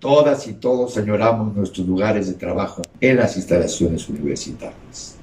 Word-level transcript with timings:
Todas 0.00 0.46
y 0.46 0.52
todos 0.52 0.96
añoramos 0.96 1.54
nuestros 1.56 1.86
lugares 1.86 2.28
de 2.28 2.34
trabajo 2.34 2.82
en 3.00 3.16
las 3.16 3.36
instalaciones 3.36 4.08
universitarias. 4.08 5.16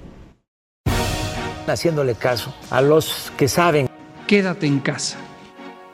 Haciéndole 1.65 2.15
caso 2.15 2.53
a 2.69 2.81
los 2.81 3.31
que 3.37 3.47
saben. 3.47 3.87
Quédate 4.27 4.67
en 4.67 4.79
casa. 4.79 5.17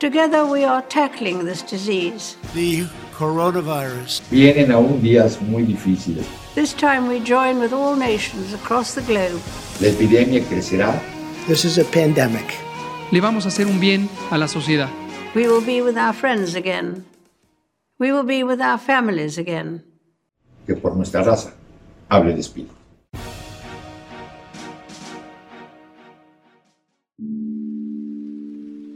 Together 0.00 0.44
we 0.44 0.64
are 0.64 0.82
tackling 0.88 1.46
this 1.46 1.62
disease. 1.62 2.36
The 2.54 2.84
coronavirus. 3.16 4.20
Vienen 4.30 4.72
aún 4.72 5.00
días 5.00 5.40
muy 5.40 5.62
difíciles. 5.62 6.26
This 6.56 6.74
time 6.74 7.08
we 7.08 7.20
join 7.20 7.60
with 7.60 7.72
all 7.72 7.96
nations 7.96 8.52
across 8.52 8.94
the 8.94 9.02
globe. 9.02 9.40
La 9.80 9.88
epidemia 9.88 10.42
crecerá. 10.48 11.00
This 11.46 11.64
is 11.64 11.78
a 11.78 11.84
pandemic. 11.84 12.44
Le 13.12 13.20
vamos 13.20 13.44
a 13.44 13.48
hacer 13.48 13.66
un 13.66 13.78
bien 13.78 14.08
a 14.30 14.38
la 14.38 14.48
sociedad. 14.48 14.88
We 15.34 15.46
will 15.46 15.64
be 15.64 15.82
with 15.82 15.96
our 15.96 16.12
friends 16.12 16.56
again. 16.56 17.04
We 18.02 18.12
will 18.12 18.26
be 18.26 18.42
with 18.42 18.60
our 18.60 18.80
families 18.80 19.38
again. 19.38 19.84
Que 20.66 20.74
por 20.74 20.96
nuestra 20.96 21.22
raza 21.22 21.54
hable 22.08 22.34
de 22.34 22.40
espíritu. 22.40 22.74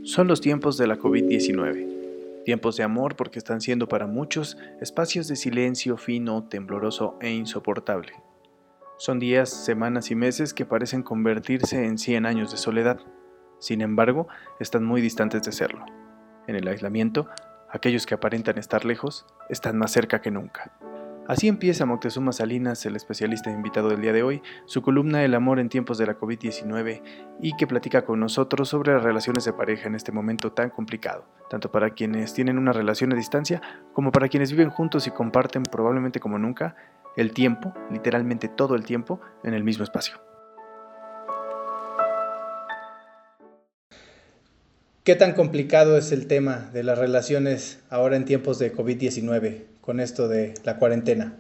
Son 0.03 0.27
los 0.27 0.41
tiempos 0.41 0.77
de 0.77 0.89
la 0.89 0.99
COVID-19. 0.99 2.43
Tiempos 2.45 2.77
de 2.77 2.83
amor 2.83 3.15
porque 3.15 3.39
están 3.39 3.61
siendo 3.61 3.87
para 3.87 4.09
muchos 4.09 4.59
espacios 4.81 5.29
de 5.29 5.37
silencio 5.37 5.97
fino, 5.97 6.49
tembloroso 6.49 7.17
e 7.21 7.31
insoportable. 7.31 8.13
Son 8.99 9.21
días, 9.21 9.51
semanas 9.51 10.11
y 10.11 10.17
meses 10.17 10.53
que 10.53 10.67
parecen 10.67 11.05
convertirse 11.05 11.85
en 11.85 11.99
100 11.99 12.27
años 12.27 12.51
de 12.51 12.57
soledad. 12.57 12.99
Sin 13.61 13.83
embargo, 13.83 14.27
están 14.59 14.85
muy 14.85 15.01
distantes 15.01 15.43
de 15.43 15.53
serlo. 15.53 15.87
En 16.49 16.57
el 16.57 16.67
aislamiento, 16.67 17.29
aquellos 17.71 18.07
que 18.07 18.15
aparentan 18.15 18.59
estar 18.59 18.85
lejos 18.85 19.27
están 19.49 19.79
más 19.79 19.93
cerca 19.93 20.21
que 20.21 20.31
nunca. 20.31 20.73
Así 21.29 21.49
empieza 21.49 21.87
Moctezuma 21.87 22.33
Salinas, 22.33 22.87
el 22.87 22.95
especialista 22.95 23.51
invitado 23.51 23.89
del 23.89 24.01
día 24.01 24.13
de 24.13 24.23
hoy, 24.23 24.43
su 24.65 24.81
columna 24.81 25.25
El 25.25 25.35
amor 25.35 25.59
en 25.59 25.69
tiempos 25.69 25.99
de 25.99 26.07
la 26.07 26.17
COVID-19 26.17 27.03
y 27.41 27.57
que 27.57 27.67
platica 27.67 28.05
con 28.05 28.21
nosotros 28.21 28.69
sobre 28.69 28.93
las 28.93 29.03
relaciones 29.03 29.45
de 29.45 29.53
pareja 29.53 29.89
en 29.89 29.97
este 29.97 30.13
momento 30.13 30.53
tan 30.53 30.71
complicado, 30.71 31.25
tanto 31.51 31.73
para 31.73 31.91
quienes 31.91 32.33
tienen 32.33 32.59
una 32.59 32.73
relación 32.73 33.13
a 33.13 33.17
distancia 33.17 33.61
como 33.93 34.13
para 34.13 34.29
quienes 34.29 34.53
viven 34.53 34.71
juntos 34.71 35.09
y 35.09 35.11
comparten 35.11 35.65
probablemente 35.65 36.21
como 36.21 36.39
nunca 36.39 36.77
el 37.17 37.33
tiempo, 37.33 37.75
literalmente 37.91 38.47
todo 38.47 38.77
el 38.77 38.85
tiempo, 38.85 39.21
en 39.43 39.55
el 39.55 39.65
mismo 39.65 39.83
espacio. 39.83 40.21
¿Qué 45.07 45.15
tan 45.15 45.35
complicado 45.35 45.97
es 45.97 46.11
el 46.11 46.27
tema 46.27 46.69
de 46.73 46.83
las 46.83 46.99
relaciones 46.99 47.79
ahora 47.91 48.17
en 48.17 48.25
tiempos 48.25 48.59
de 48.59 48.75
COVID-19 48.75 49.63
con 49.81 50.01
esto 50.01 50.27
de 50.27 50.55
la 50.65 50.79
cuarentena? 50.81 51.39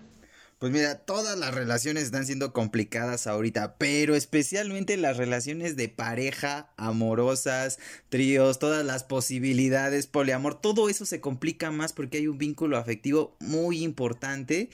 Pues 0.61 0.71
mira, 0.71 0.99
todas 0.99 1.37
las 1.37 1.53
relaciones 1.53 2.05
están 2.05 2.27
siendo 2.27 2.53
complicadas 2.53 3.27
ahorita, 3.27 3.75
pero 3.77 4.15
especialmente 4.15 4.97
las 4.97 5.17
relaciones 5.17 5.75
de 5.75 5.89
pareja, 5.89 6.71
amorosas, 6.77 7.81
tríos, 8.09 8.61
todas 8.61 8.87
las 8.87 9.03
posibilidades, 9.03 10.07
poliamor, 10.07 10.61
todo 10.61 10.89
eso 10.89 11.05
se 11.05 11.21
complica 11.21 11.73
más 11.73 11.93
porque 11.93 12.19
hay 12.19 12.29
un 12.29 12.39
vínculo 12.39 12.77
afectivo 12.77 13.37
muy 13.41 13.83
importante 13.83 14.71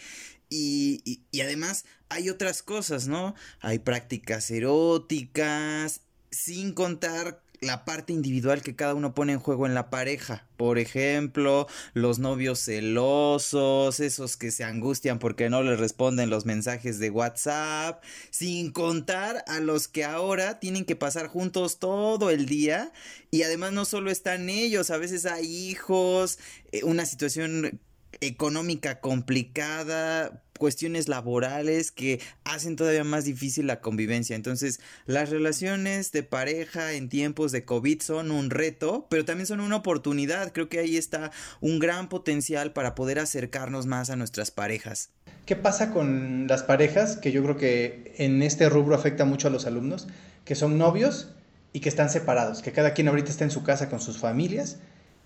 y, 0.50 1.00
y, 1.30 1.40
además 1.40 1.86
hay 2.10 2.28
otras 2.28 2.62
cosas, 2.62 3.08
¿no? 3.08 3.34
Hay 3.62 3.78
prácticas 3.78 4.50
eróticas, 4.50 6.02
sin 6.30 6.74
contar 6.74 7.41
la 7.62 7.84
parte 7.84 8.12
individual 8.12 8.60
que 8.60 8.74
cada 8.74 8.94
uno 8.94 9.14
pone 9.14 9.32
en 9.32 9.38
juego 9.38 9.66
en 9.66 9.74
la 9.74 9.88
pareja. 9.88 10.46
Por 10.56 10.78
ejemplo, 10.78 11.68
los 11.94 12.18
novios 12.18 12.58
celosos, 12.58 14.00
esos 14.00 14.36
que 14.36 14.50
se 14.50 14.64
angustian 14.64 15.20
porque 15.20 15.48
no 15.48 15.62
les 15.62 15.78
responden 15.78 16.28
los 16.28 16.44
mensajes 16.44 16.98
de 16.98 17.10
WhatsApp, 17.10 18.02
sin 18.30 18.72
contar 18.72 19.44
a 19.46 19.60
los 19.60 19.86
que 19.86 20.04
ahora 20.04 20.58
tienen 20.58 20.84
que 20.84 20.96
pasar 20.96 21.28
juntos 21.28 21.78
todo 21.78 22.30
el 22.30 22.46
día 22.46 22.92
y 23.30 23.42
además 23.42 23.72
no 23.72 23.84
solo 23.84 24.10
están 24.10 24.50
ellos, 24.50 24.90
a 24.90 24.98
veces 24.98 25.24
hay 25.24 25.46
hijos, 25.46 26.38
eh, 26.72 26.82
una 26.82 27.06
situación 27.06 27.80
económica 28.20 29.00
complicada, 29.00 30.42
cuestiones 30.62 31.08
laborales 31.08 31.90
que 31.90 32.20
hacen 32.44 32.76
todavía 32.76 33.02
más 33.02 33.24
difícil 33.24 33.66
la 33.66 33.80
convivencia. 33.80 34.36
Entonces, 34.36 34.78
las 35.06 35.28
relaciones 35.28 36.12
de 36.12 36.22
pareja 36.22 36.92
en 36.92 37.08
tiempos 37.08 37.50
de 37.50 37.64
COVID 37.64 38.00
son 38.00 38.30
un 38.30 38.48
reto, 38.48 39.08
pero 39.10 39.24
también 39.24 39.48
son 39.48 39.58
una 39.58 39.74
oportunidad. 39.74 40.52
Creo 40.52 40.68
que 40.68 40.78
ahí 40.78 40.96
está 40.96 41.32
un 41.60 41.80
gran 41.80 42.08
potencial 42.08 42.72
para 42.72 42.94
poder 42.94 43.18
acercarnos 43.18 43.86
más 43.86 44.08
a 44.08 44.14
nuestras 44.14 44.52
parejas. 44.52 45.10
¿Qué 45.46 45.56
pasa 45.56 45.90
con 45.90 46.46
las 46.46 46.62
parejas? 46.62 47.16
Que 47.16 47.32
yo 47.32 47.42
creo 47.42 47.56
que 47.56 48.14
en 48.18 48.40
este 48.44 48.68
rubro 48.68 48.94
afecta 48.94 49.24
mucho 49.24 49.48
a 49.48 49.50
los 49.50 49.66
alumnos, 49.66 50.06
que 50.44 50.54
son 50.54 50.78
novios 50.78 51.32
y 51.72 51.80
que 51.80 51.88
están 51.88 52.08
separados, 52.08 52.62
que 52.62 52.70
cada 52.70 52.94
quien 52.94 53.08
ahorita 53.08 53.32
está 53.32 53.42
en 53.42 53.50
su 53.50 53.64
casa 53.64 53.90
con 53.90 53.98
sus 53.98 54.18
familias 54.18 54.78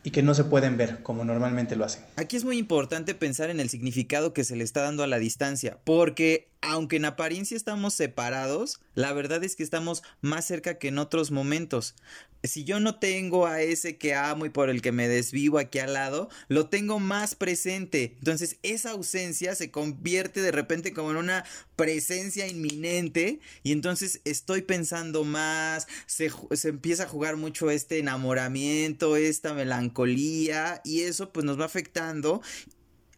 y 0.07 0.13
que 0.13 0.23
no 0.23 0.35
se 0.35 0.45
pueden 0.45 0.77
ver 0.77 1.03
como 1.03 1.25
normalmente 1.25 1.75
lo 1.75 1.85
hacen. 1.85 2.05
Aquí 2.15 2.37
es 2.37 2.45
muy 2.45 2.59
importante 2.59 3.13
pensar 3.17 3.51
en 3.51 3.59
el 3.59 3.69
significado 3.69 4.33
que 4.33 4.45
se 4.45 4.55
le 4.55 4.63
está 4.63 4.83
dando 4.83 5.03
a 5.03 5.09
la 5.09 5.19
distancia, 5.19 5.79
porque 5.83 6.47
aunque 6.61 6.97
en 6.97 7.05
apariencia 7.05 7.57
estamos 7.57 7.95
separados, 7.95 8.81
la 8.95 9.13
verdad 9.13 9.43
es 9.45 9.57
que 9.57 9.63
estamos 9.63 10.03
más 10.21 10.45
cerca 10.45 10.79
que 10.79 10.89
en 10.89 10.99
otros 10.99 11.31
momentos. 11.31 11.95
Si 12.43 12.65
yo 12.65 12.81
no 12.81 12.99
tengo 12.99 13.47
a 13.47 13.61
ese 13.63 13.99
que 13.99 14.15
amo 14.15 14.47
y 14.47 14.51
por 14.51 14.71
el 14.71 14.81
que 14.81 14.93
me 14.93 15.09
desvivo 15.09 15.59
aquí 15.59 15.79
al 15.81 15.95
lado, 15.95 16.29
lo 16.49 16.69
tengo 16.69 17.01
más 17.01 17.35
presente. 17.35 18.15
Entonces 18.19 18.59
esa 18.63 18.93
ausencia 18.93 19.55
se 19.55 19.71
convierte 19.71 20.41
de 20.43 20.53
repente 20.53 20.93
como 20.93 21.11
en 21.11 21.17
una 21.17 21.45
presencia 21.75 22.47
inminente 22.47 23.41
y 23.63 23.73
entonces 23.73 24.21
estoy 24.25 24.63
pensando 24.63 25.25
más, 25.25 25.89
se, 26.07 26.31
se 26.53 26.69
empieza 26.69 27.05
a 27.05 27.09
jugar 27.09 27.37
mucho 27.37 27.71
este 27.71 27.99
enamoramiento, 27.99 29.17
esta 29.17 29.55
melancolía 29.55 30.81
y 30.85 31.03
eso 31.03 31.33
pues 31.33 31.45
nos 31.45 31.59
va 31.59 31.65
afectando 31.65 32.43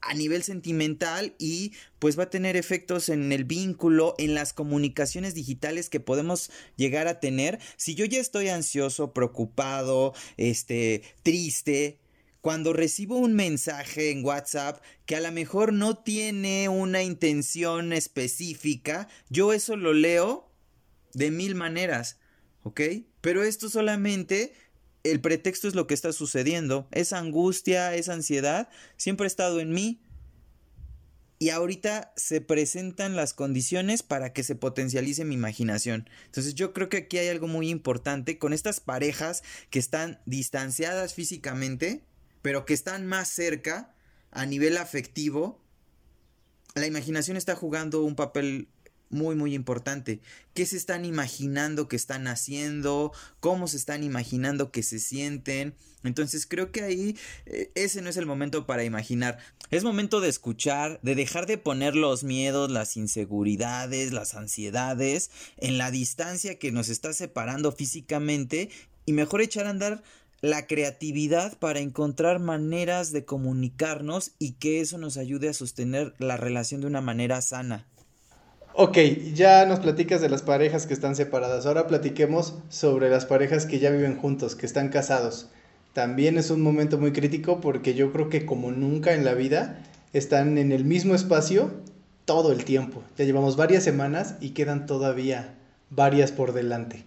a 0.00 0.14
nivel 0.14 0.42
sentimental 0.42 1.34
y 1.38 1.72
pues 1.98 2.18
va 2.18 2.24
a 2.24 2.30
tener 2.30 2.56
efectos 2.56 3.08
en 3.08 3.32
el 3.32 3.44
vínculo, 3.44 4.14
en 4.18 4.34
las 4.34 4.52
comunicaciones 4.52 5.34
digitales 5.34 5.90
que 5.90 6.00
podemos 6.00 6.50
llegar 6.76 7.08
a 7.08 7.20
tener. 7.20 7.58
Si 7.76 7.94
yo 7.94 8.04
ya 8.04 8.20
estoy 8.20 8.48
ansioso, 8.48 9.12
preocupado, 9.12 10.14
este, 10.36 11.02
triste, 11.22 12.00
cuando 12.40 12.72
recibo 12.72 13.16
un 13.16 13.34
mensaje 13.34 14.10
en 14.10 14.24
WhatsApp 14.24 14.80
que 15.06 15.16
a 15.16 15.20
lo 15.20 15.32
mejor 15.32 15.72
no 15.72 15.98
tiene 15.98 16.68
una 16.68 17.02
intención 17.02 17.92
específica, 17.92 19.08
yo 19.28 19.52
eso 19.52 19.76
lo 19.76 19.92
leo 19.92 20.50
de 21.14 21.30
mil 21.30 21.54
maneras, 21.54 22.18
¿ok? 22.62 22.80
Pero 23.20 23.42
esto 23.42 23.68
solamente 23.68 24.52
el 25.04 25.20
pretexto 25.20 25.68
es 25.68 25.74
lo 25.74 25.86
que 25.86 25.94
está 25.94 26.12
sucediendo. 26.12 26.88
Esa 26.90 27.18
angustia, 27.18 27.94
esa 27.94 28.14
ansiedad, 28.14 28.68
siempre 28.96 29.24
ha 29.24 29.28
estado 29.28 29.60
en 29.60 29.70
mí. 29.70 30.00
Y 31.40 31.50
ahorita 31.50 32.12
se 32.16 32.40
presentan 32.40 33.14
las 33.14 33.32
condiciones 33.32 34.02
para 34.02 34.32
que 34.32 34.42
se 34.42 34.56
potencialice 34.56 35.24
mi 35.24 35.36
imaginación. 35.36 36.10
Entonces 36.26 36.56
yo 36.56 36.72
creo 36.72 36.88
que 36.88 36.96
aquí 36.96 37.18
hay 37.18 37.28
algo 37.28 37.46
muy 37.46 37.70
importante 37.70 38.38
con 38.38 38.52
estas 38.52 38.80
parejas 38.80 39.44
que 39.70 39.78
están 39.78 40.20
distanciadas 40.26 41.14
físicamente, 41.14 42.02
pero 42.42 42.64
que 42.64 42.74
están 42.74 43.06
más 43.06 43.28
cerca 43.28 43.94
a 44.32 44.46
nivel 44.46 44.76
afectivo. 44.76 45.62
La 46.74 46.88
imaginación 46.88 47.36
está 47.36 47.54
jugando 47.54 48.02
un 48.02 48.16
papel 48.16 48.68
muy 49.10 49.34
muy 49.34 49.54
importante. 49.54 50.20
¿Qué 50.54 50.66
se 50.66 50.76
están 50.76 51.04
imaginando 51.04 51.88
que 51.88 51.96
están 51.96 52.26
haciendo? 52.26 53.12
¿Cómo 53.40 53.68
se 53.68 53.76
están 53.76 54.02
imaginando 54.02 54.70
que 54.70 54.82
se 54.82 54.98
sienten? 54.98 55.74
Entonces 56.04 56.46
creo 56.46 56.70
que 56.70 56.82
ahí 56.82 57.16
eh, 57.46 57.70
ese 57.74 58.02
no 58.02 58.10
es 58.10 58.16
el 58.16 58.26
momento 58.26 58.66
para 58.66 58.84
imaginar. 58.84 59.38
Es 59.70 59.84
momento 59.84 60.20
de 60.20 60.28
escuchar, 60.28 60.98
de 61.02 61.14
dejar 61.14 61.46
de 61.46 61.58
poner 61.58 61.94
los 61.94 62.24
miedos, 62.24 62.70
las 62.70 62.96
inseguridades, 62.96 64.12
las 64.12 64.34
ansiedades 64.34 65.30
en 65.58 65.76
la 65.76 65.90
distancia 65.90 66.58
que 66.58 66.72
nos 66.72 66.88
está 66.88 67.12
separando 67.12 67.72
físicamente 67.72 68.70
y 69.04 69.12
mejor 69.12 69.42
echar 69.42 69.66
a 69.66 69.70
andar 69.70 70.02
la 70.40 70.66
creatividad 70.66 71.58
para 71.58 71.80
encontrar 71.80 72.38
maneras 72.38 73.10
de 73.10 73.24
comunicarnos 73.24 74.32
y 74.38 74.52
que 74.52 74.80
eso 74.80 74.96
nos 74.96 75.16
ayude 75.16 75.48
a 75.48 75.54
sostener 75.54 76.14
la 76.18 76.36
relación 76.36 76.80
de 76.80 76.86
una 76.86 77.00
manera 77.00 77.40
sana. 77.42 77.86
Ok, 78.80 78.96
ya 79.34 79.66
nos 79.66 79.80
platicas 79.80 80.20
de 80.20 80.28
las 80.28 80.42
parejas 80.42 80.86
que 80.86 80.94
están 80.94 81.16
separadas. 81.16 81.66
Ahora 81.66 81.88
platiquemos 81.88 82.54
sobre 82.68 83.10
las 83.10 83.26
parejas 83.26 83.66
que 83.66 83.80
ya 83.80 83.90
viven 83.90 84.16
juntos, 84.16 84.54
que 84.54 84.66
están 84.66 84.88
casados. 84.90 85.48
También 85.94 86.38
es 86.38 86.52
un 86.52 86.62
momento 86.62 86.96
muy 86.96 87.12
crítico 87.12 87.60
porque 87.60 87.94
yo 87.94 88.12
creo 88.12 88.28
que 88.28 88.46
como 88.46 88.70
nunca 88.70 89.14
en 89.14 89.24
la 89.24 89.34
vida 89.34 89.80
están 90.12 90.58
en 90.58 90.70
el 90.70 90.84
mismo 90.84 91.16
espacio 91.16 91.72
todo 92.24 92.52
el 92.52 92.64
tiempo. 92.64 93.02
Ya 93.16 93.24
llevamos 93.24 93.56
varias 93.56 93.82
semanas 93.82 94.36
y 94.40 94.50
quedan 94.50 94.86
todavía 94.86 95.56
varias 95.90 96.30
por 96.30 96.52
delante. 96.52 97.02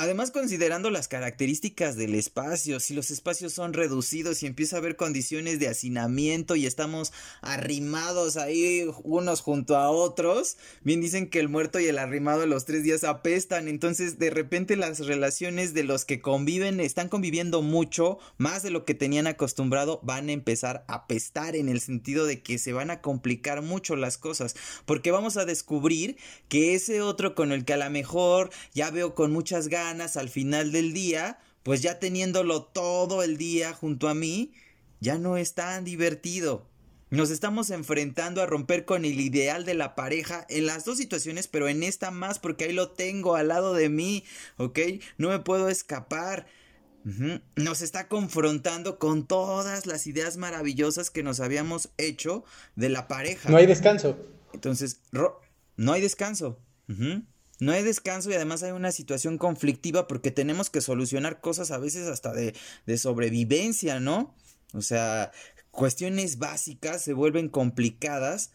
Además, 0.00 0.30
considerando 0.30 0.88
las 0.88 1.08
características 1.08 1.94
del 1.94 2.14
espacio, 2.14 2.80
si 2.80 2.94
los 2.94 3.10
espacios 3.10 3.52
son 3.52 3.74
reducidos 3.74 4.42
y 4.42 4.46
empieza 4.46 4.76
a 4.76 4.78
haber 4.78 4.96
condiciones 4.96 5.58
de 5.58 5.68
hacinamiento 5.68 6.56
y 6.56 6.64
estamos 6.64 7.12
arrimados 7.42 8.38
ahí 8.38 8.86
unos 9.04 9.42
junto 9.42 9.76
a 9.76 9.90
otros, 9.90 10.56
bien 10.82 11.02
dicen 11.02 11.28
que 11.28 11.38
el 11.38 11.50
muerto 11.50 11.80
y 11.80 11.84
el 11.84 11.98
arrimado 11.98 12.46
los 12.46 12.64
tres 12.64 12.82
días 12.82 13.04
apestan, 13.04 13.68
entonces 13.68 14.18
de 14.18 14.30
repente 14.30 14.74
las 14.74 15.00
relaciones 15.00 15.74
de 15.74 15.84
los 15.84 16.06
que 16.06 16.22
conviven, 16.22 16.80
están 16.80 17.10
conviviendo 17.10 17.60
mucho, 17.60 18.18
más 18.38 18.62
de 18.62 18.70
lo 18.70 18.86
que 18.86 18.94
tenían 18.94 19.26
acostumbrado, 19.26 20.00
van 20.02 20.30
a 20.30 20.32
empezar 20.32 20.82
a 20.88 20.94
apestar 20.94 21.56
en 21.56 21.68
el 21.68 21.82
sentido 21.82 22.24
de 22.24 22.40
que 22.40 22.56
se 22.56 22.72
van 22.72 22.90
a 22.90 23.02
complicar 23.02 23.60
mucho 23.60 23.96
las 23.96 24.16
cosas, 24.16 24.56
porque 24.86 25.10
vamos 25.10 25.36
a 25.36 25.44
descubrir 25.44 26.16
que 26.48 26.74
ese 26.74 27.02
otro 27.02 27.34
con 27.34 27.52
el 27.52 27.66
que 27.66 27.74
a 27.74 27.76
lo 27.76 27.90
mejor 27.90 28.48
ya 28.72 28.90
veo 28.90 29.14
con 29.14 29.30
muchas 29.30 29.68
ganas, 29.68 29.89
al 29.98 30.28
final 30.28 30.70
del 30.70 30.92
día, 30.92 31.38
pues 31.62 31.82
ya 31.82 31.98
teniéndolo 31.98 32.62
todo 32.62 33.22
el 33.22 33.36
día 33.36 33.72
junto 33.72 34.08
a 34.08 34.14
mí, 34.14 34.52
ya 35.00 35.18
no 35.18 35.36
es 35.36 35.54
tan 35.54 35.84
divertido. 35.84 36.68
Nos 37.10 37.30
estamos 37.30 37.70
enfrentando 37.70 38.40
a 38.40 38.46
romper 38.46 38.84
con 38.84 39.04
el 39.04 39.18
ideal 39.20 39.64
de 39.64 39.74
la 39.74 39.96
pareja 39.96 40.46
en 40.48 40.66
las 40.66 40.84
dos 40.84 40.98
situaciones, 40.98 41.48
pero 41.48 41.68
en 41.68 41.82
esta 41.82 42.12
más 42.12 42.38
porque 42.38 42.66
ahí 42.66 42.72
lo 42.72 42.92
tengo 42.92 43.34
al 43.34 43.48
lado 43.48 43.74
de 43.74 43.88
mí, 43.88 44.24
¿ok? 44.58 44.78
No 45.18 45.30
me 45.30 45.40
puedo 45.40 45.68
escapar. 45.68 46.46
Nos 47.56 47.82
está 47.82 48.06
confrontando 48.06 48.98
con 48.98 49.26
todas 49.26 49.86
las 49.86 50.06
ideas 50.06 50.36
maravillosas 50.36 51.10
que 51.10 51.24
nos 51.24 51.40
habíamos 51.40 51.88
hecho 51.96 52.44
de 52.76 52.90
la 52.90 53.08
pareja. 53.08 53.50
No 53.50 53.56
hay 53.56 53.66
descanso. 53.66 54.16
Entonces, 54.52 55.00
no 55.76 55.92
hay 55.92 56.02
descanso. 56.02 56.60
No 57.60 57.72
hay 57.72 57.82
descanso 57.82 58.30
y 58.30 58.34
además 58.34 58.62
hay 58.62 58.72
una 58.72 58.90
situación 58.90 59.38
conflictiva 59.38 60.08
porque 60.08 60.30
tenemos 60.30 60.70
que 60.70 60.80
solucionar 60.80 61.40
cosas 61.40 61.70
a 61.70 61.78
veces 61.78 62.08
hasta 62.08 62.32
de, 62.32 62.54
de 62.86 62.98
sobrevivencia, 62.98 64.00
¿no? 64.00 64.34
O 64.72 64.82
sea, 64.82 65.30
cuestiones 65.70 66.38
básicas 66.38 67.02
se 67.02 67.12
vuelven 67.12 67.48
complicadas 67.48 68.50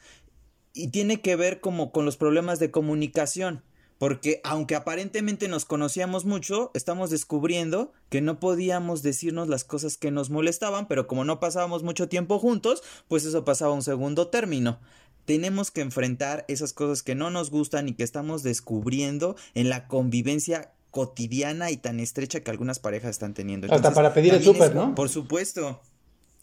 y 0.73 0.89
tiene 0.89 1.21
que 1.21 1.35
ver 1.35 1.61
como 1.61 1.91
con 1.91 2.05
los 2.05 2.17
problemas 2.17 2.59
de 2.59 2.71
comunicación. 2.71 3.63
Porque 3.97 4.41
aunque 4.43 4.75
aparentemente 4.75 5.47
nos 5.47 5.63
conocíamos 5.63 6.25
mucho, 6.25 6.71
estamos 6.73 7.09
descubriendo 7.09 7.93
que 8.09 8.19
no 8.19 8.41
podíamos 8.41 9.03
decirnos 9.03 9.47
las 9.47 9.63
cosas 9.63 9.95
que 9.95 10.11
nos 10.11 10.29
molestaban, 10.29 10.89
pero 10.89 11.07
como 11.07 11.23
no 11.23 11.39
pasábamos 11.39 11.83
mucho 11.83 12.09
tiempo 12.09 12.37
juntos, 12.37 12.83
pues 13.07 13.23
eso 13.23 13.45
pasaba 13.45 13.71
a 13.71 13.75
un 13.75 13.83
segundo 13.83 14.27
término 14.27 14.79
tenemos 15.25 15.71
que 15.71 15.81
enfrentar 15.81 16.45
esas 16.47 16.73
cosas 16.73 17.03
que 17.03 17.15
no 17.15 17.29
nos 17.29 17.49
gustan 17.49 17.89
y 17.89 17.93
que 17.93 18.03
estamos 18.03 18.43
descubriendo 18.43 19.35
en 19.53 19.69
la 19.69 19.87
convivencia 19.87 20.71
cotidiana 20.91 21.71
y 21.71 21.77
tan 21.77 21.99
estrecha 21.99 22.39
que 22.39 22.51
algunas 22.51 22.79
parejas 22.79 23.11
están 23.11 23.33
teniendo. 23.33 23.71
Hasta 23.73 23.93
para 23.93 24.13
pedir 24.13 24.33
el 24.33 24.43
súper, 24.43 24.73
¿no? 24.73 24.95
Por 24.95 25.09
supuesto. 25.09 25.81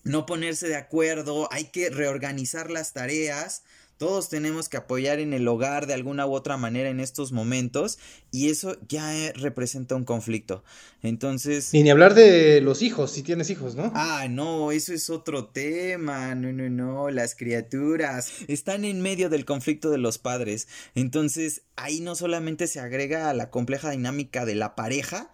No 0.04 0.26
ponerse 0.26 0.66
de 0.66 0.74
acuerdo, 0.74 1.48
hay 1.52 1.66
que 1.66 1.88
reorganizar 1.88 2.72
las 2.72 2.92
tareas, 2.92 3.62
todos 4.02 4.28
tenemos 4.28 4.68
que 4.68 4.76
apoyar 4.76 5.20
en 5.20 5.32
el 5.32 5.46
hogar 5.46 5.86
de 5.86 5.94
alguna 5.94 6.26
u 6.26 6.32
otra 6.32 6.56
manera 6.56 6.88
en 6.88 6.98
estos 6.98 7.30
momentos 7.30 8.00
y 8.32 8.50
eso 8.50 8.76
ya 8.88 9.16
eh, 9.16 9.32
representa 9.36 9.94
un 9.94 10.02
conflicto. 10.02 10.64
Entonces... 11.04 11.72
Y 11.72 11.84
ni 11.84 11.90
hablar 11.90 12.14
de 12.14 12.60
los 12.62 12.82
hijos, 12.82 13.12
si 13.12 13.22
tienes 13.22 13.48
hijos, 13.50 13.76
¿no? 13.76 13.92
Ah, 13.94 14.26
no, 14.28 14.72
eso 14.72 14.92
es 14.92 15.08
otro 15.08 15.46
tema. 15.46 16.34
No, 16.34 16.52
no, 16.52 16.68
no, 16.68 17.10
las 17.10 17.36
criaturas 17.36 18.32
están 18.48 18.84
en 18.84 19.02
medio 19.02 19.30
del 19.30 19.44
conflicto 19.44 19.88
de 19.88 19.98
los 19.98 20.18
padres. 20.18 20.66
Entonces 20.96 21.62
ahí 21.76 22.00
no 22.00 22.16
solamente 22.16 22.66
se 22.66 22.80
agrega 22.80 23.30
a 23.30 23.34
la 23.34 23.50
compleja 23.50 23.90
dinámica 23.90 24.44
de 24.44 24.56
la 24.56 24.74
pareja, 24.74 25.30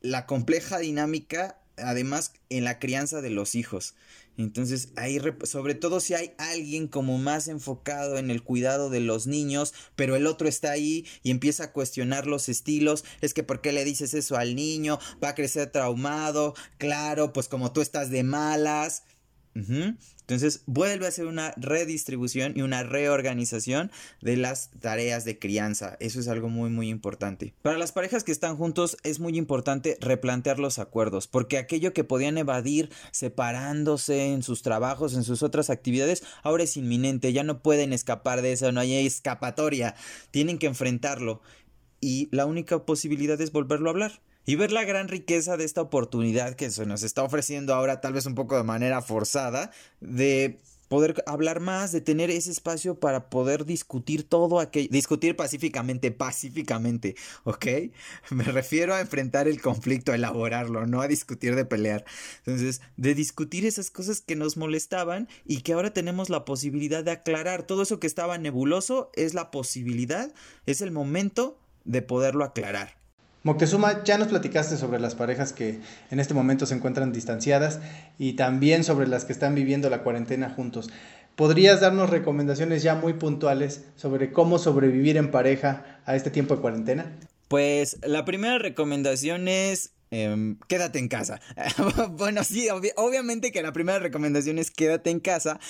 la 0.00 0.26
compleja 0.26 0.80
dinámica 0.80 1.60
además 1.76 2.32
en 2.50 2.64
la 2.64 2.80
crianza 2.80 3.20
de 3.20 3.30
los 3.30 3.54
hijos. 3.54 3.94
Entonces, 4.38 4.90
ahí, 4.94 5.20
sobre 5.42 5.74
todo 5.74 5.98
si 5.98 6.14
hay 6.14 6.32
alguien 6.38 6.86
como 6.86 7.18
más 7.18 7.48
enfocado 7.48 8.18
en 8.18 8.30
el 8.30 8.44
cuidado 8.44 8.88
de 8.88 9.00
los 9.00 9.26
niños, 9.26 9.74
pero 9.96 10.14
el 10.14 10.28
otro 10.28 10.48
está 10.48 10.70
ahí 10.70 11.04
y 11.24 11.32
empieza 11.32 11.64
a 11.64 11.72
cuestionar 11.72 12.28
los 12.28 12.48
estilos, 12.48 13.04
es 13.20 13.34
que 13.34 13.42
¿por 13.42 13.60
qué 13.60 13.72
le 13.72 13.84
dices 13.84 14.14
eso 14.14 14.36
al 14.36 14.54
niño? 14.54 15.00
Va 15.22 15.30
a 15.30 15.34
crecer 15.34 15.70
traumado, 15.70 16.54
claro, 16.78 17.32
pues 17.32 17.48
como 17.48 17.72
tú 17.72 17.80
estás 17.80 18.10
de 18.10 18.22
malas. 18.22 19.02
Entonces 19.54 20.62
vuelve 20.66 21.06
a 21.06 21.10
ser 21.10 21.26
una 21.26 21.52
redistribución 21.56 22.52
y 22.54 22.62
una 22.62 22.82
reorganización 22.82 23.90
de 24.20 24.36
las 24.36 24.70
tareas 24.78 25.24
de 25.24 25.38
crianza. 25.38 25.96
Eso 26.00 26.20
es 26.20 26.28
algo 26.28 26.48
muy 26.48 26.70
muy 26.70 26.88
importante. 26.88 27.54
Para 27.62 27.78
las 27.78 27.92
parejas 27.92 28.24
que 28.24 28.32
están 28.32 28.56
juntos 28.56 28.96
es 29.02 29.20
muy 29.20 29.36
importante 29.36 29.98
replantear 30.00 30.58
los 30.58 30.78
acuerdos, 30.78 31.26
porque 31.26 31.58
aquello 31.58 31.92
que 31.92 32.04
podían 32.04 32.38
evadir 32.38 32.90
separándose 33.10 34.32
en 34.32 34.42
sus 34.42 34.62
trabajos, 34.62 35.14
en 35.14 35.24
sus 35.24 35.42
otras 35.42 35.70
actividades, 35.70 36.22
ahora 36.42 36.64
es 36.64 36.76
inminente, 36.76 37.32
ya 37.32 37.42
no 37.42 37.62
pueden 37.62 37.92
escapar 37.92 38.42
de 38.42 38.52
eso, 38.52 38.70
no 38.70 38.80
hay 38.80 39.06
escapatoria, 39.06 39.94
tienen 40.30 40.58
que 40.58 40.66
enfrentarlo 40.66 41.40
y 42.00 42.28
la 42.30 42.46
única 42.46 42.84
posibilidad 42.84 43.40
es 43.40 43.52
volverlo 43.52 43.88
a 43.88 43.92
hablar 43.92 44.20
y 44.48 44.56
ver 44.56 44.72
la 44.72 44.84
gran 44.84 45.08
riqueza 45.08 45.58
de 45.58 45.66
esta 45.66 45.82
oportunidad 45.82 46.54
que 46.54 46.70
se 46.70 46.86
nos 46.86 47.02
está 47.02 47.22
ofreciendo 47.22 47.74
ahora, 47.74 48.00
tal 48.00 48.14
vez 48.14 48.24
un 48.24 48.34
poco 48.34 48.56
de 48.56 48.62
manera 48.62 49.02
forzada, 49.02 49.70
de 50.00 50.58
poder 50.88 51.22
hablar 51.26 51.60
más, 51.60 51.92
de 51.92 52.00
tener 52.00 52.30
ese 52.30 52.50
espacio 52.50 52.98
para 52.98 53.28
poder 53.28 53.66
discutir 53.66 54.26
todo 54.26 54.58
aquello, 54.58 54.88
discutir 54.90 55.36
pacíficamente, 55.36 56.12
pacíficamente, 56.12 57.14
¿ok? 57.44 57.66
Me 58.30 58.44
refiero 58.44 58.94
a 58.94 59.02
enfrentar 59.02 59.48
el 59.48 59.60
conflicto, 59.60 60.12
a 60.12 60.14
elaborarlo, 60.14 60.86
no 60.86 61.02
a 61.02 61.08
discutir 61.08 61.54
de 61.54 61.66
pelear. 61.66 62.06
Entonces, 62.46 62.80
de 62.96 63.14
discutir 63.14 63.66
esas 63.66 63.90
cosas 63.90 64.22
que 64.22 64.34
nos 64.34 64.56
molestaban 64.56 65.28
y 65.44 65.60
que 65.60 65.74
ahora 65.74 65.92
tenemos 65.92 66.30
la 66.30 66.46
posibilidad 66.46 67.04
de 67.04 67.10
aclarar. 67.10 67.64
Todo 67.64 67.82
eso 67.82 68.00
que 68.00 68.06
estaba 68.06 68.38
nebuloso 68.38 69.10
es 69.14 69.34
la 69.34 69.50
posibilidad, 69.50 70.32
es 70.64 70.80
el 70.80 70.90
momento 70.90 71.58
de 71.84 72.00
poderlo 72.00 72.44
aclarar. 72.44 72.97
Moctezuma, 73.44 74.02
ya 74.02 74.18
nos 74.18 74.28
platicaste 74.28 74.76
sobre 74.76 74.98
las 74.98 75.14
parejas 75.14 75.52
que 75.52 75.78
en 76.10 76.18
este 76.18 76.34
momento 76.34 76.66
se 76.66 76.74
encuentran 76.74 77.12
distanciadas 77.12 77.78
y 78.18 78.32
también 78.32 78.82
sobre 78.82 79.06
las 79.06 79.24
que 79.24 79.32
están 79.32 79.54
viviendo 79.54 79.88
la 79.90 80.02
cuarentena 80.02 80.50
juntos. 80.50 80.90
¿Podrías 81.36 81.80
darnos 81.80 82.10
recomendaciones 82.10 82.82
ya 82.82 82.96
muy 82.96 83.12
puntuales 83.12 83.84
sobre 83.94 84.32
cómo 84.32 84.58
sobrevivir 84.58 85.16
en 85.16 85.30
pareja 85.30 86.00
a 86.04 86.16
este 86.16 86.30
tiempo 86.30 86.56
de 86.56 86.62
cuarentena? 86.62 87.16
Pues 87.46 87.98
la 88.02 88.24
primera 88.24 88.58
recomendación 88.58 89.46
es 89.46 89.92
em, 90.10 90.58
quédate 90.66 90.98
en 90.98 91.06
casa. 91.06 91.40
bueno, 92.10 92.42
sí, 92.42 92.66
obviamente 92.96 93.52
que 93.52 93.62
la 93.62 93.72
primera 93.72 94.00
recomendación 94.00 94.58
es 94.58 94.72
quédate 94.72 95.10
en 95.10 95.20
casa 95.20 95.60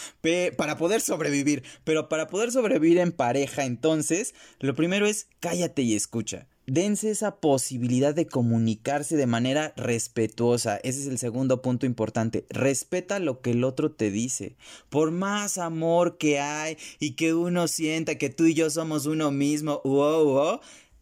para 0.57 0.79
poder 0.79 1.03
sobrevivir. 1.03 1.63
Pero 1.85 2.09
para 2.09 2.29
poder 2.29 2.51
sobrevivir 2.51 2.97
en 2.97 3.13
pareja, 3.13 3.67
entonces, 3.67 4.35
lo 4.61 4.75
primero 4.75 5.07
es 5.07 5.29
cállate 5.39 5.83
y 5.83 5.95
escucha 5.95 6.47
dense 6.69 7.11
esa 7.11 7.37
posibilidad 7.37 8.15
de 8.15 8.27
comunicarse 8.27 9.17
de 9.17 9.27
manera 9.27 9.73
respetuosa. 9.77 10.77
Ese 10.77 11.01
es 11.01 11.07
el 11.07 11.19
segundo 11.19 11.63
punto 11.63 11.87
importante. 11.87 12.47
Respeta 12.51 13.19
lo 13.19 13.41
que 13.41 13.53
el 13.53 13.65
otro 13.65 13.91
te 13.91 14.11
dice. 14.11 14.57
Por 14.91 15.11
más 15.11 15.59
amor 15.59 16.19
que 16.19 16.39
hay 16.41 16.77
y 17.01 17.13
que 17.13 17.35
uno 17.35 17.69
sienta 17.69 18.19
que 18.19 18.29
tú 18.29 18.45
y 18.45 18.55
yo 18.55 18.71
somos 18.71 19.07
uno 19.07 19.31
mismo, 19.31 19.83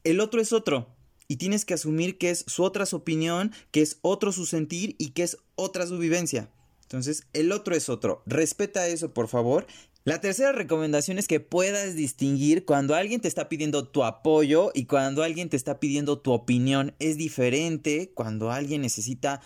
el 0.04 0.20
otro 0.20 0.40
es 0.40 0.52
otro. 0.52 0.94
Y 1.28 1.36
tienes 1.36 1.64
que 1.64 1.74
asumir 1.74 2.18
que 2.18 2.30
es 2.30 2.44
su 2.46 2.62
otra 2.62 2.86
su 2.86 2.96
opinión, 2.96 3.52
que 3.72 3.82
es 3.82 3.98
otro 4.02 4.30
su 4.30 4.46
sentir 4.46 4.94
y 4.98 5.10
que 5.10 5.24
es 5.24 5.38
otra 5.56 5.86
su 5.86 5.98
vivencia. 5.98 6.48
Entonces, 6.82 7.26
el 7.32 7.50
otro 7.50 7.74
es 7.74 7.88
otro. 7.88 8.22
Respeta 8.26 8.86
eso, 8.86 9.12
por 9.12 9.26
favor, 9.26 9.66
la 10.06 10.20
tercera 10.20 10.52
recomendación 10.52 11.18
es 11.18 11.26
que 11.26 11.40
puedas 11.40 11.96
distinguir 11.96 12.64
cuando 12.64 12.94
alguien 12.94 13.20
te 13.20 13.26
está 13.26 13.48
pidiendo 13.48 13.88
tu 13.88 14.04
apoyo 14.04 14.70
y 14.72 14.84
cuando 14.84 15.24
alguien 15.24 15.48
te 15.48 15.56
está 15.56 15.80
pidiendo 15.80 16.20
tu 16.20 16.30
opinión. 16.30 16.94
Es 17.00 17.16
diferente 17.16 18.12
cuando 18.14 18.52
alguien 18.52 18.82
necesita 18.82 19.40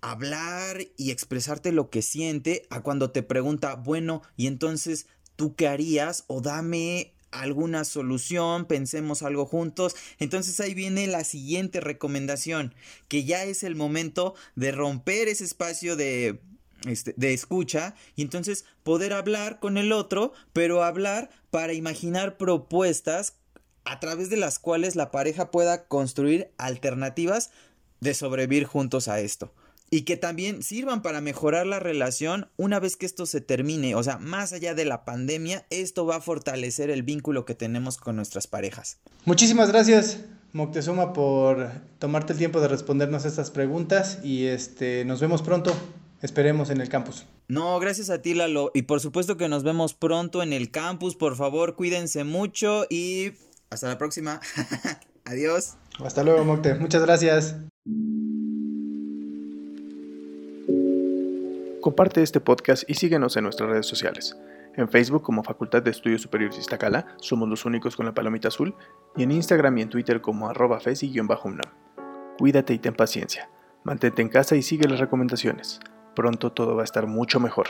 hablar 0.00 0.78
y 0.96 1.10
expresarte 1.10 1.70
lo 1.70 1.90
que 1.90 2.00
siente 2.00 2.66
a 2.70 2.80
cuando 2.80 3.10
te 3.10 3.22
pregunta, 3.22 3.74
bueno, 3.74 4.22
y 4.38 4.46
entonces, 4.46 5.06
¿tú 5.36 5.54
qué 5.54 5.68
harías? 5.68 6.24
O 6.28 6.40
dame 6.40 7.12
alguna 7.30 7.84
solución, 7.84 8.64
pensemos 8.64 9.22
algo 9.22 9.44
juntos. 9.44 9.96
Entonces 10.18 10.58
ahí 10.60 10.72
viene 10.72 11.08
la 11.08 11.24
siguiente 11.24 11.78
recomendación, 11.78 12.74
que 13.08 13.24
ya 13.24 13.44
es 13.44 13.62
el 13.64 13.76
momento 13.76 14.32
de 14.56 14.72
romper 14.72 15.28
ese 15.28 15.44
espacio 15.44 15.94
de 15.94 16.40
este, 16.86 17.14
de 17.16 17.32
escucha 17.34 17.94
y 18.16 18.22
entonces 18.22 18.64
poder 18.82 19.12
hablar 19.12 19.60
con 19.60 19.76
el 19.76 19.92
otro, 19.92 20.32
pero 20.52 20.82
hablar 20.82 21.30
para 21.50 21.72
imaginar 21.72 22.36
propuestas 22.36 23.34
a 23.84 24.00
través 24.00 24.30
de 24.30 24.36
las 24.36 24.58
cuales 24.58 24.96
la 24.96 25.10
pareja 25.10 25.50
pueda 25.50 25.86
construir 25.86 26.50
alternativas 26.58 27.50
de 28.00 28.14
sobrevivir 28.14 28.64
juntos 28.64 29.08
a 29.08 29.20
esto. 29.20 29.52
Y 29.92 30.02
que 30.02 30.16
también 30.16 30.62
sirvan 30.62 31.02
para 31.02 31.20
mejorar 31.20 31.66
la 31.66 31.80
relación 31.80 32.48
una 32.56 32.78
vez 32.78 32.96
que 32.96 33.06
esto 33.06 33.26
se 33.26 33.40
termine. 33.40 33.96
O 33.96 34.02
sea, 34.04 34.18
más 34.18 34.52
allá 34.52 34.72
de 34.72 34.84
la 34.84 35.04
pandemia, 35.04 35.66
esto 35.70 36.06
va 36.06 36.16
a 36.16 36.20
fortalecer 36.20 36.90
el 36.90 37.02
vínculo 37.02 37.44
que 37.44 37.56
tenemos 37.56 37.96
con 37.96 38.14
nuestras 38.14 38.46
parejas. 38.46 38.98
Muchísimas 39.24 39.72
gracias, 39.72 40.20
Moctezuma, 40.52 41.12
por 41.12 41.70
tomarte 41.98 42.34
el 42.34 42.38
tiempo 42.38 42.60
de 42.60 42.68
respondernos 42.68 43.24
estas 43.24 43.50
preguntas 43.50 44.20
y 44.22 44.46
este, 44.46 45.04
nos 45.04 45.20
vemos 45.20 45.42
pronto. 45.42 45.74
Esperemos 46.22 46.70
en 46.70 46.80
el 46.80 46.88
campus. 46.88 47.26
No, 47.48 47.78
gracias 47.80 48.10
a 48.10 48.20
ti, 48.20 48.34
Lalo. 48.34 48.70
Y 48.74 48.82
por 48.82 49.00
supuesto 49.00 49.36
que 49.36 49.48
nos 49.48 49.62
vemos 49.62 49.94
pronto 49.94 50.42
en 50.42 50.52
el 50.52 50.70
campus. 50.70 51.16
Por 51.16 51.36
favor, 51.36 51.74
cuídense 51.74 52.24
mucho 52.24 52.84
y 52.90 53.32
hasta 53.70 53.88
la 53.88 53.98
próxima. 53.98 54.40
Adiós. 55.24 55.76
Hasta 56.04 56.22
luego, 56.22 56.44
Mocte. 56.44 56.74
Muchas 56.74 57.02
gracias. 57.02 57.56
Comparte 61.80 62.22
este 62.22 62.40
podcast 62.40 62.84
y 62.88 62.94
síguenos 62.94 63.36
en 63.36 63.44
nuestras 63.44 63.70
redes 63.70 63.86
sociales. 63.86 64.36
En 64.76 64.88
Facebook 64.88 65.22
como 65.22 65.42
Facultad 65.42 65.82
de 65.82 65.90
Estudios 65.90 66.22
Superiores 66.22 66.58
Iztacala, 66.58 67.16
somos 67.20 67.48
los 67.48 67.64
únicos 67.64 67.96
con 67.96 68.06
la 68.06 68.14
palomita 68.14 68.48
azul, 68.48 68.74
y 69.16 69.22
en 69.22 69.32
Instagram 69.32 69.78
y 69.78 69.82
en 69.82 69.88
Twitter 69.88 70.20
como 70.20 70.48
arroba 70.48 70.78
fesi-unam. 70.78 71.60
Cuídate 72.38 72.74
y 72.74 72.78
ten 72.78 72.94
paciencia. 72.94 73.48
Mantente 73.82 74.22
en 74.22 74.28
casa 74.28 74.56
y 74.56 74.62
sigue 74.62 74.88
las 74.88 75.00
recomendaciones. 75.00 75.80
Pronto 76.20 76.52
todo 76.52 76.76
va 76.76 76.82
a 76.82 76.84
estar 76.84 77.06
mucho 77.06 77.40
mejor. 77.40 77.68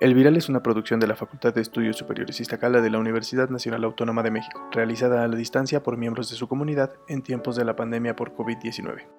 El 0.00 0.12
Viral 0.12 0.36
es 0.36 0.50
una 0.50 0.62
producción 0.62 1.00
de 1.00 1.06
la 1.06 1.16
Facultad 1.16 1.54
de 1.54 1.62
Estudios 1.62 1.96
Superiores 1.96 2.38
Iztacala 2.38 2.82
de 2.82 2.90
la 2.90 2.98
Universidad 2.98 3.48
Nacional 3.48 3.84
Autónoma 3.84 4.22
de 4.22 4.30
México, 4.30 4.68
realizada 4.70 5.24
a 5.24 5.28
la 5.28 5.34
distancia 5.34 5.82
por 5.82 5.96
miembros 5.96 6.28
de 6.28 6.36
su 6.36 6.46
comunidad 6.46 6.92
en 7.08 7.22
tiempos 7.22 7.56
de 7.56 7.64
la 7.64 7.74
pandemia 7.74 8.14
por 8.14 8.34
COVID-19. 8.34 9.17